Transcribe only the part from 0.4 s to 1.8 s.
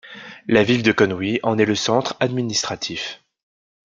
La ville de Conwy en est le